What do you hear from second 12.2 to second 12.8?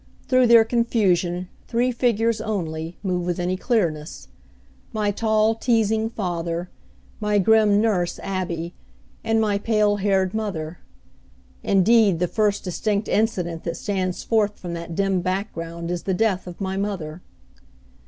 first